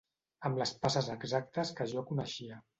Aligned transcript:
Amb 0.49 0.57
les 0.61 0.71
passes 0.85 1.11
exactes 1.17 1.77
que 1.81 1.91
jo 1.95 2.07
coneixia. 2.11 2.63